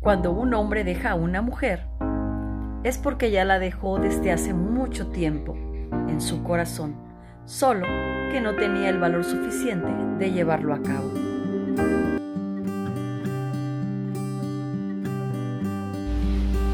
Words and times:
Cuando 0.00 0.32
un 0.32 0.54
hombre 0.54 0.82
deja 0.82 1.10
a 1.10 1.14
una 1.14 1.42
mujer, 1.42 1.84
es 2.84 2.96
porque 2.96 3.30
ya 3.30 3.44
la 3.44 3.58
dejó 3.58 3.98
desde 3.98 4.32
hace 4.32 4.54
mucho 4.54 5.08
tiempo 5.08 5.54
en 6.08 6.22
su 6.22 6.42
corazón, 6.42 6.94
solo 7.44 7.86
que 8.32 8.40
no 8.40 8.54
tenía 8.54 8.88
el 8.88 8.98
valor 8.98 9.24
suficiente 9.24 9.88
de 10.18 10.32
llevarlo 10.32 10.72
a 10.72 10.80
cabo. 10.80 11.12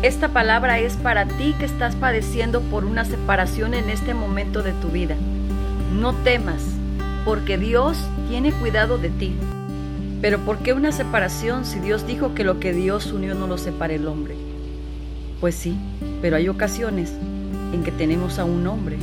Esta 0.03 0.29
palabra 0.29 0.79
es 0.79 0.97
para 0.97 1.25
ti 1.25 1.53
que 1.59 1.65
estás 1.65 1.97
padeciendo 1.97 2.61
por 2.61 2.85
una 2.85 3.05
separación 3.05 3.75
en 3.75 3.91
este 3.91 4.15
momento 4.15 4.63
de 4.63 4.73
tu 4.75 4.87
vida. 4.91 5.17
No 5.93 6.15
temas, 6.23 6.63
porque 7.25 7.59
Dios 7.59 7.99
tiene 8.29 8.53
cuidado 8.53 8.99
de 8.99 9.11
ti. 9.11 9.37
Pero 10.21 10.39
¿por 10.41 10.59
qué 10.59 10.73
una 10.73 10.93
separación 10.93 11.65
si 11.65 11.79
Dios 11.79 12.07
dijo 12.07 12.35
que 12.35 12.45
lo 12.45 12.59
que 12.59 12.73
Dios 12.73 13.13
unió 13.13 13.35
no 13.35 13.47
lo 13.47 13.59
separe 13.59 13.97
el 13.97 14.07
hombre? 14.07 14.35
Pues 15.41 15.55
sí, 15.55 15.77
pero 16.23 16.37
hay 16.37 16.49
ocasiones 16.49 17.13
en 17.73 17.83
que 17.85 17.93
tenemos 17.93 18.39
a 18.39 18.45
un 18.45 18.67
hombre 18.67 18.97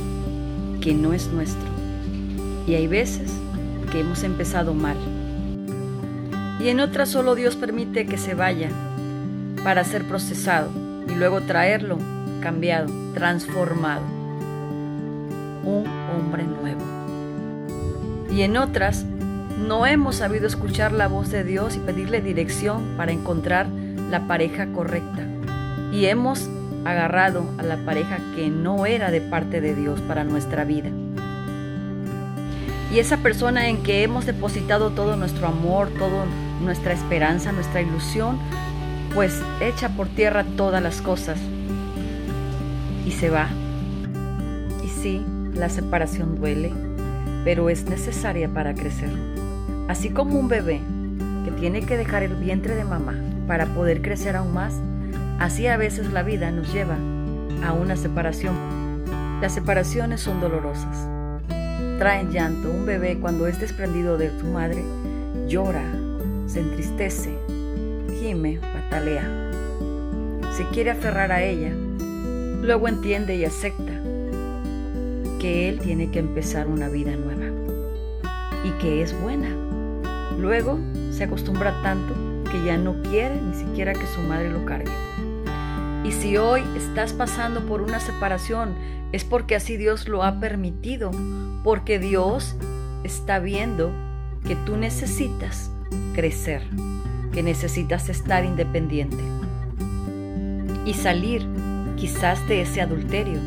que 0.80 0.92
no 0.94 1.12
es 1.12 1.28
nuestro. 1.28 1.68
Y 2.66 2.74
hay 2.74 2.88
veces 2.88 3.30
que 3.92 4.00
hemos 4.00 4.24
empezado 4.24 4.74
mal. 4.74 4.96
Y 6.60 6.68
en 6.68 6.80
otras 6.80 7.10
solo 7.10 7.34
Dios 7.34 7.56
permite 7.56 8.06
que 8.06 8.18
se 8.18 8.34
vaya 8.34 8.70
para 9.62 9.84
ser 9.84 10.04
procesado 10.04 10.70
y 11.08 11.14
luego 11.14 11.40
traerlo 11.42 11.98
cambiado, 12.40 12.92
transformado. 13.14 14.02
Un 15.64 15.86
hombre 15.86 16.44
nuevo. 16.44 16.82
Y 18.30 18.42
en 18.42 18.56
otras 18.56 19.06
no 19.66 19.86
hemos 19.86 20.16
sabido 20.16 20.46
escuchar 20.46 20.92
la 20.92 21.08
voz 21.08 21.30
de 21.30 21.42
Dios 21.42 21.76
y 21.76 21.78
pedirle 21.78 22.20
dirección 22.20 22.96
para 22.96 23.12
encontrar 23.12 23.66
la 24.10 24.26
pareja 24.26 24.66
correcta. 24.66 25.26
Y 25.90 26.06
hemos 26.06 26.48
agarrado 26.84 27.46
a 27.56 27.62
la 27.62 27.78
pareja 27.78 28.18
que 28.36 28.50
no 28.50 28.84
era 28.84 29.10
de 29.10 29.22
parte 29.22 29.60
de 29.60 29.74
Dios 29.74 30.00
para 30.02 30.22
nuestra 30.22 30.64
vida. 30.64 30.90
Y 32.92 32.98
esa 32.98 33.16
persona 33.18 33.68
en 33.68 33.82
que 33.82 34.02
hemos 34.02 34.26
depositado 34.26 34.90
todo 34.90 35.16
nuestro 35.16 35.46
amor, 35.48 35.88
toda 35.98 36.26
nuestra 36.62 36.92
esperanza, 36.92 37.50
nuestra 37.50 37.80
ilusión, 37.80 38.38
pues 39.14 39.40
echa 39.60 39.88
por 39.90 40.08
tierra 40.08 40.44
todas 40.56 40.82
las 40.82 41.00
cosas 41.00 41.38
y 43.06 43.12
se 43.12 43.30
va. 43.30 43.48
Y 44.84 44.88
sí, 44.88 45.24
la 45.54 45.70
separación 45.70 46.36
duele, 46.38 46.72
pero 47.44 47.70
es 47.70 47.84
necesaria 47.84 48.48
para 48.48 48.74
crecer. 48.74 49.10
Así 49.88 50.10
como 50.10 50.38
un 50.38 50.48
bebé 50.48 50.80
que 51.44 51.50
tiene 51.50 51.82
que 51.82 51.96
dejar 51.96 52.22
el 52.22 52.34
vientre 52.36 52.74
de 52.74 52.84
mamá 52.84 53.14
para 53.46 53.66
poder 53.66 54.00
crecer 54.00 54.34
aún 54.34 54.54
más, 54.54 54.74
así 55.38 55.66
a 55.66 55.76
veces 55.76 56.10
la 56.10 56.22
vida 56.22 56.50
nos 56.50 56.72
lleva 56.72 56.96
a 57.62 57.72
una 57.74 57.94
separación. 57.96 58.54
Las 59.42 59.52
separaciones 59.52 60.22
son 60.22 60.40
dolorosas. 60.40 61.06
Traen 61.98 62.30
llanto. 62.30 62.70
Un 62.70 62.86
bebé 62.86 63.18
cuando 63.20 63.46
es 63.46 63.60
desprendido 63.60 64.16
de 64.16 64.30
su 64.40 64.46
madre 64.46 64.82
llora, 65.46 65.84
se 66.46 66.60
entristece, 66.60 67.36
gime, 68.18 68.58
patalea. 68.60 69.28
Se 70.56 70.64
quiere 70.68 70.92
aferrar 70.92 71.30
a 71.30 71.42
ella. 71.42 71.72
Luego 72.62 72.88
entiende 72.88 73.36
y 73.36 73.44
acepta 73.44 73.92
que 75.38 75.68
él 75.68 75.80
tiene 75.80 76.10
que 76.10 76.20
empezar 76.20 76.68
una 76.68 76.88
vida 76.88 77.14
nueva 77.16 77.44
y 78.64 78.70
que 78.80 79.02
es 79.02 79.20
buena 79.20 79.48
Luego 80.38 80.78
se 81.10 81.24
acostumbra 81.24 81.80
tanto 81.82 82.14
que 82.50 82.64
ya 82.64 82.76
no 82.76 83.02
quiere 83.02 83.40
ni 83.40 83.54
siquiera 83.54 83.92
que 83.92 84.06
su 84.06 84.20
madre 84.20 84.50
lo 84.50 84.64
cargue. 84.64 84.92
Y 86.04 86.12
si 86.12 86.36
hoy 86.36 86.62
estás 86.76 87.12
pasando 87.12 87.66
por 87.66 87.80
una 87.80 87.98
separación, 87.98 88.74
es 89.12 89.24
porque 89.24 89.56
así 89.56 89.76
Dios 89.76 90.06
lo 90.06 90.22
ha 90.22 90.38
permitido, 90.38 91.10
porque 91.62 91.98
Dios 91.98 92.56
está 93.04 93.38
viendo 93.38 93.90
que 94.46 94.54
tú 94.54 94.76
necesitas 94.76 95.70
crecer, 96.14 96.62
que 97.32 97.42
necesitas 97.42 98.08
estar 98.08 98.44
independiente 98.44 99.22
y 100.84 100.94
salir 100.94 101.46
quizás 101.96 102.46
de 102.48 102.62
ese 102.62 102.82
adulterio, 102.82 103.40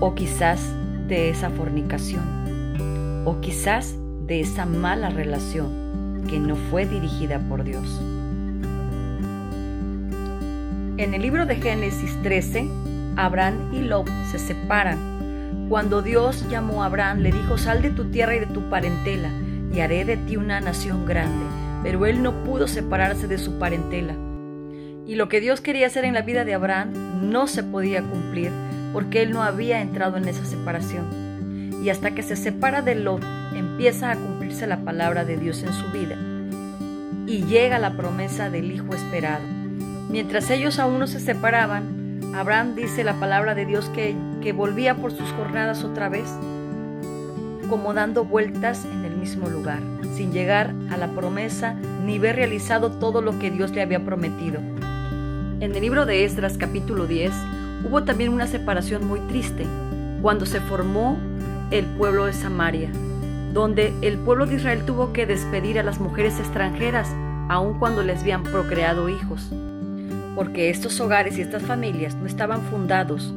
o 0.00 0.14
quizás 0.14 0.60
de 1.08 1.30
esa 1.30 1.48
fornicación, 1.48 3.22
o 3.24 3.40
quizás 3.40 3.96
de 4.26 4.40
esa 4.40 4.66
mala 4.66 5.10
relación 5.10 5.81
que 6.28 6.38
no 6.38 6.56
fue 6.56 6.86
dirigida 6.86 7.38
por 7.48 7.64
Dios. 7.64 8.00
En 10.98 11.14
el 11.14 11.22
libro 11.22 11.46
de 11.46 11.56
Génesis 11.56 12.16
13, 12.22 12.68
Abraham 13.16 13.72
y 13.72 13.80
Lot 13.80 14.08
se 14.30 14.38
separan. 14.38 15.66
Cuando 15.68 16.02
Dios 16.02 16.48
llamó 16.48 16.82
a 16.82 16.86
Abraham, 16.86 17.18
le 17.18 17.32
dijo, 17.32 17.58
sal 17.58 17.82
de 17.82 17.90
tu 17.90 18.04
tierra 18.10 18.36
y 18.36 18.40
de 18.40 18.46
tu 18.46 18.68
parentela, 18.68 19.30
y 19.72 19.80
haré 19.80 20.04
de 20.04 20.16
ti 20.16 20.36
una 20.36 20.60
nación 20.60 21.06
grande. 21.06 21.44
Pero 21.82 22.06
él 22.06 22.22
no 22.22 22.44
pudo 22.44 22.68
separarse 22.68 23.26
de 23.26 23.38
su 23.38 23.58
parentela. 23.58 24.14
Y 25.06 25.16
lo 25.16 25.28
que 25.28 25.40
Dios 25.40 25.60
quería 25.60 25.86
hacer 25.86 26.04
en 26.04 26.14
la 26.14 26.22
vida 26.22 26.44
de 26.44 26.54
Abraham 26.54 27.30
no 27.30 27.46
se 27.46 27.62
podía 27.62 28.02
cumplir 28.02 28.50
porque 28.92 29.22
él 29.22 29.32
no 29.32 29.42
había 29.42 29.80
entrado 29.80 30.16
en 30.16 30.28
esa 30.28 30.44
separación. 30.44 31.21
Y 31.82 31.90
hasta 31.90 32.12
que 32.12 32.22
se 32.22 32.36
separa 32.36 32.80
de 32.80 32.94
Lot, 32.94 33.24
empieza 33.54 34.10
a 34.10 34.16
cumplirse 34.16 34.66
la 34.66 34.78
palabra 34.78 35.24
de 35.24 35.36
Dios 35.36 35.62
en 35.62 35.72
su 35.72 35.90
vida 35.90 36.16
y 37.26 37.44
llega 37.44 37.78
la 37.78 37.96
promesa 37.96 38.50
del 38.50 38.70
Hijo 38.70 38.94
esperado. 38.94 39.42
Mientras 40.10 40.50
ellos 40.50 40.78
aún 40.78 40.98
no 40.98 41.06
se 41.06 41.20
separaban, 41.20 42.20
Abraham 42.34 42.74
dice 42.74 43.04
la 43.04 43.14
palabra 43.14 43.54
de 43.54 43.66
Dios 43.66 43.88
que, 43.94 44.14
que 44.42 44.52
volvía 44.52 44.96
por 44.96 45.12
sus 45.12 45.28
jornadas 45.30 45.84
otra 45.84 46.08
vez, 46.08 46.28
como 47.68 47.94
dando 47.94 48.24
vueltas 48.24 48.84
en 48.84 49.04
el 49.04 49.16
mismo 49.16 49.48
lugar, 49.48 49.80
sin 50.14 50.32
llegar 50.32 50.74
a 50.90 50.96
la 50.96 51.08
promesa 51.08 51.74
ni 52.04 52.18
ver 52.18 52.36
realizado 52.36 52.92
todo 52.92 53.22
lo 53.22 53.38
que 53.38 53.50
Dios 53.50 53.70
le 53.72 53.82
había 53.82 54.04
prometido. 54.04 54.60
En 55.60 55.74
el 55.74 55.80
libro 55.80 56.06
de 56.06 56.24
Esdras 56.24 56.58
capítulo 56.58 57.06
10 57.06 57.32
hubo 57.88 58.02
también 58.04 58.30
una 58.32 58.46
separación 58.46 59.06
muy 59.06 59.20
triste, 59.20 59.64
cuando 60.20 60.44
se 60.44 60.60
formó 60.60 61.18
el 61.72 61.86
pueblo 61.86 62.26
de 62.26 62.34
Samaria, 62.34 62.90
donde 63.54 63.94
el 64.02 64.18
pueblo 64.18 64.44
de 64.44 64.56
Israel 64.56 64.82
tuvo 64.84 65.14
que 65.14 65.24
despedir 65.24 65.78
a 65.78 65.82
las 65.82 66.00
mujeres 66.00 66.38
extranjeras, 66.38 67.08
aun 67.48 67.78
cuando 67.78 68.02
les 68.02 68.20
habían 68.20 68.42
procreado 68.42 69.08
hijos, 69.08 69.48
porque 70.36 70.68
estos 70.68 71.00
hogares 71.00 71.38
y 71.38 71.40
estas 71.40 71.62
familias 71.62 72.14
no 72.14 72.26
estaban 72.26 72.60
fundados 72.60 73.32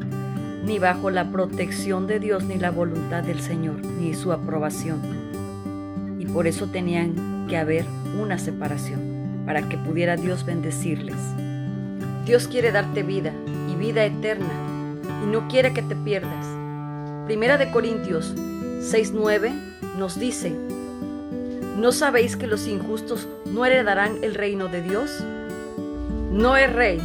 ni 0.65 0.79
bajo 0.79 1.11
la 1.11 1.31
protección 1.31 2.07
de 2.07 2.19
Dios 2.19 2.43
ni 2.43 2.57
la 2.57 2.71
voluntad 2.71 3.23
del 3.23 3.39
Señor, 3.39 3.85
ni 3.85 4.13
su 4.13 4.33
aprobación. 4.33 4.99
Y 6.19 6.25
por 6.25 6.45
eso 6.45 6.67
tenían 6.67 7.45
que 7.47 7.55
haber 7.55 7.85
una 8.19 8.37
separación, 8.37 9.43
para 9.45 9.69
que 9.69 9.77
pudiera 9.77 10.17
Dios 10.17 10.45
bendecirles. 10.45 11.15
Dios 12.25 12.49
quiere 12.49 12.73
darte 12.73 13.03
vida 13.03 13.31
y 13.71 13.75
vida 13.75 14.03
eterna, 14.03 14.51
y 15.23 15.27
no 15.31 15.47
quiere 15.47 15.71
que 15.71 15.83
te 15.83 15.95
pierdas. 15.95 16.64
Primera 17.25 17.57
de 17.57 17.71
Corintios 17.71 18.35
6:9 18.35 19.51
nos 19.97 20.19
dice, 20.19 20.55
¿no 21.75 21.91
sabéis 21.91 22.35
que 22.37 22.45
los 22.45 22.67
injustos 22.67 23.27
no 23.47 23.65
heredarán 23.65 24.23
el 24.23 24.35
reino 24.35 24.67
de 24.67 24.83
Dios? 24.83 25.23
No 26.31 26.55
erréis, 26.55 27.01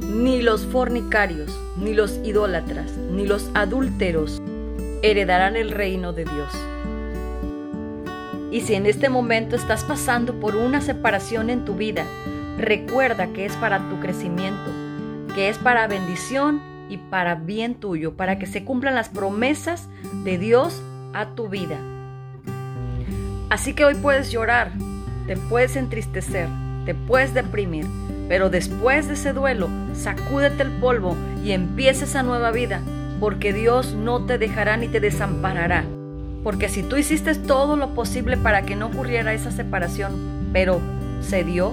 ni 0.00 0.42
los 0.42 0.66
fornicarios, 0.66 1.56
ni 1.78 1.94
los 1.94 2.18
idólatras, 2.24 2.90
ni 3.12 3.24
los 3.24 3.48
adúlteros 3.54 4.42
heredarán 5.02 5.54
el 5.54 5.70
reino 5.70 6.12
de 6.12 6.24
Dios. 6.24 6.52
Y 8.50 8.62
si 8.62 8.74
en 8.74 8.84
este 8.84 9.10
momento 9.10 9.54
estás 9.54 9.84
pasando 9.84 10.40
por 10.40 10.56
una 10.56 10.80
separación 10.80 11.50
en 11.50 11.64
tu 11.64 11.76
vida, 11.76 12.04
recuerda 12.58 13.28
que 13.28 13.46
es 13.46 13.54
para 13.54 13.78
tu 13.90 14.00
crecimiento, 14.00 14.72
que 15.36 15.48
es 15.48 15.56
para 15.56 15.86
bendición 15.86 16.69
y 16.90 16.98
para 16.98 17.36
bien 17.36 17.76
tuyo, 17.76 18.14
para 18.16 18.38
que 18.38 18.46
se 18.46 18.64
cumplan 18.64 18.96
las 18.96 19.08
promesas 19.08 19.88
de 20.24 20.36
Dios 20.36 20.82
a 21.14 21.34
tu 21.34 21.48
vida. 21.48 21.78
Así 23.48 23.72
que 23.74 23.84
hoy 23.84 23.94
puedes 23.94 24.30
llorar, 24.30 24.72
te 25.26 25.36
puedes 25.36 25.76
entristecer, 25.76 26.48
te 26.84 26.94
puedes 26.94 27.32
deprimir, 27.32 27.86
pero 28.28 28.50
después 28.50 29.08
de 29.08 29.14
ese 29.14 29.32
duelo, 29.32 29.68
sacúdete 29.92 30.64
el 30.64 30.70
polvo 30.72 31.16
y 31.44 31.52
empieza 31.52 32.04
esa 32.04 32.22
nueva 32.22 32.50
vida, 32.50 32.80
porque 33.20 33.52
Dios 33.52 33.94
no 33.94 34.26
te 34.26 34.38
dejará 34.38 34.76
ni 34.76 34.88
te 34.88 35.00
desamparará. 35.00 35.84
Porque 36.42 36.68
si 36.68 36.82
tú 36.82 36.96
hiciste 36.96 37.34
todo 37.34 37.76
lo 37.76 37.94
posible 37.94 38.36
para 38.36 38.62
que 38.62 38.76
no 38.76 38.86
ocurriera 38.86 39.34
esa 39.34 39.50
separación, 39.50 40.48
pero 40.52 40.80
se 41.20 41.44
dio, 41.44 41.72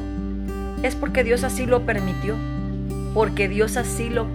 es 0.84 0.96
porque 0.96 1.24
Dios 1.24 1.44
así 1.44 1.66
lo 1.66 1.86
permitió, 1.86 2.36
porque 3.14 3.48
Dios 3.48 3.78
así 3.78 4.10
lo 4.10 4.28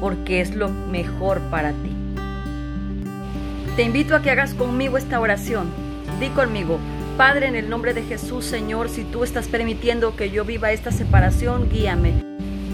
porque 0.00 0.40
es 0.40 0.54
lo 0.54 0.68
mejor 0.68 1.40
para 1.50 1.70
ti. 1.70 1.90
Te 3.76 3.82
invito 3.82 4.14
a 4.14 4.22
que 4.22 4.30
hagas 4.30 4.54
conmigo 4.54 4.96
esta 4.98 5.20
oración. 5.20 5.68
Di 6.20 6.28
conmigo, 6.28 6.78
Padre, 7.16 7.46
en 7.46 7.56
el 7.56 7.68
nombre 7.70 7.94
de 7.94 8.02
Jesús, 8.02 8.44
Señor, 8.44 8.88
si 8.88 9.04
tú 9.04 9.24
estás 9.24 9.48
permitiendo 9.48 10.16
que 10.16 10.30
yo 10.30 10.44
viva 10.44 10.72
esta 10.72 10.92
separación, 10.92 11.68
guíame. 11.70 12.22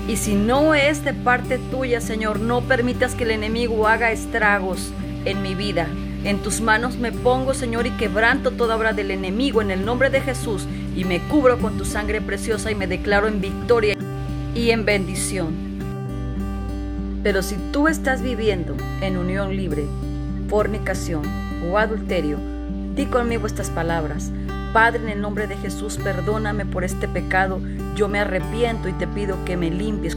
Y 0.08 0.16
si 0.16 0.34
no 0.34 0.74
es 0.74 1.04
de 1.04 1.14
parte 1.14 1.58
tuya, 1.70 2.00
Señor, 2.00 2.40
no 2.40 2.60
permitas 2.62 3.14
que 3.14 3.22
el 3.22 3.30
enemigo 3.30 3.86
haga 3.86 4.10
estragos 4.10 4.92
en 5.24 5.42
mi 5.42 5.54
vida. 5.54 5.86
En 6.24 6.38
tus 6.38 6.60
manos 6.60 6.96
me 6.96 7.12
pongo, 7.12 7.54
Señor, 7.54 7.86
y 7.86 7.90
quebranto 7.90 8.50
toda 8.50 8.76
obra 8.76 8.92
del 8.92 9.10
enemigo 9.10 9.62
en 9.62 9.70
el 9.70 9.84
nombre 9.84 10.10
de 10.10 10.20
Jesús 10.20 10.66
y 10.96 11.04
me 11.04 11.20
cubro 11.20 11.58
con 11.58 11.78
tu 11.78 11.84
sangre 11.84 12.20
preciosa 12.20 12.70
y 12.70 12.74
me 12.74 12.86
declaro 12.86 13.26
en 13.28 13.40
victoria 13.40 13.96
y 14.54 14.70
en 14.70 14.84
bendición. 14.84 15.71
Pero 17.22 17.42
si 17.42 17.56
tú 17.72 17.88
estás 17.88 18.22
viviendo 18.22 18.76
en 19.00 19.16
unión 19.16 19.56
libre, 19.56 19.86
fornicación 20.48 21.22
o 21.70 21.78
adulterio, 21.78 22.38
di 22.94 23.06
conmigo 23.06 23.46
estas 23.46 23.70
palabras. 23.70 24.30
Padre, 24.72 25.02
en 25.02 25.08
el 25.10 25.20
nombre 25.20 25.46
de 25.46 25.56
Jesús, 25.56 25.98
perdóname 26.02 26.66
por 26.66 26.82
este 26.82 27.06
pecado. 27.06 27.60
Yo 27.94 28.08
me 28.08 28.18
arrepiento 28.18 28.88
y 28.88 28.92
te 28.92 29.06
pido 29.06 29.44
que 29.44 29.56
me 29.56 29.70
limpies 29.70 30.16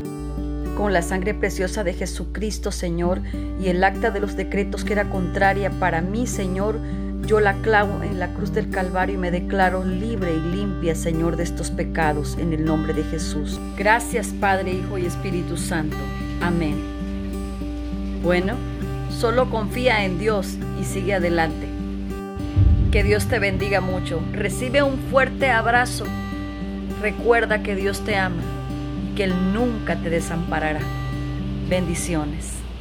con 0.78 0.94
la 0.94 1.02
sangre 1.02 1.34
preciosa 1.34 1.84
de 1.84 1.94
Jesucristo, 1.94 2.72
Señor, 2.72 3.22
y 3.60 3.68
el 3.68 3.84
acta 3.84 4.12
de 4.12 4.19
los 4.19 4.36
decretos 4.36 4.84
que 4.84 4.94
era 4.94 5.10
contraria 5.10 5.69
para 5.72 6.02
mí, 6.02 6.28
Señor. 6.28 6.80
Yo 7.25 7.40
la 7.40 7.54
clavo 7.62 8.04
en 8.04 8.19
la 8.19 8.34
cruz 8.34 8.54
del 8.54 8.69
Calvario 8.69 9.16
y 9.16 9.18
me 9.18 9.31
declaro 9.31 9.84
libre 9.84 10.34
y 10.34 10.56
limpia, 10.56 10.96
Señor, 10.96 11.38
de 11.38 11.44
estos 11.44 11.72
pecados, 11.72 12.38
en 12.38 12.54
el 12.54 12.66
nombre 12.66 12.94
de 12.94 13.04
Jesús. 13.04 13.60
Gracias, 13.78 14.28
Padre, 14.40 14.74
Hijo 14.74 14.98
y 14.98 15.06
Espíritu 15.06 15.57
Santo. 15.57 15.98
Amén. 16.42 16.94
Bueno, 18.25 18.56
solo 19.12 19.51
confía 19.51 20.04
en 20.04 20.18
Dios 20.18 20.57
y 20.81 20.83
sigue 20.83 21.13
adelante. 21.13 21.68
Que 22.92 23.04
Dios 23.04 23.27
te 23.27 23.38
bendiga 23.38 23.81
mucho. 23.81 24.19
Recibe 24.33 24.81
un 24.81 24.98
fuerte 24.98 25.51
abrazo. 25.51 26.06
Recuerda 27.04 27.62
que 27.62 27.75
Dios 27.75 28.04
te 28.04 28.16
ama 28.16 28.42
y 29.04 29.16
que 29.16 29.25
Él 29.25 29.54
nunca 29.54 29.95
te 29.98 30.10
desamparará. 30.10 30.80
Bendiciones. 31.69 32.64